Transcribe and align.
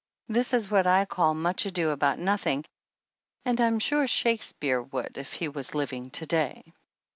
This 0.27 0.51
is 0.51 0.71
what 0.71 0.87
I 0.87 1.05
call 1.05 1.35
much 1.35 1.67
ado 1.67 1.91
about 1.91 2.17
noth 2.17 2.47
ing, 2.47 2.65
and 3.45 3.61
I'm 3.61 3.77
sure 3.77 4.07
Shakespeare 4.07 4.81
would 4.81 5.15
if 5.15 5.33
he 5.33 5.47
was 5.47 5.75
living 5.75 6.09
to 6.09 6.25
day. 6.25 6.73